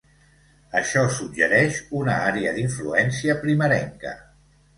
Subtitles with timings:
[0.79, 4.17] Això suggereix una àrea d'influència primerenca.